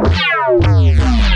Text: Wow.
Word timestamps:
Wow. 0.00 1.31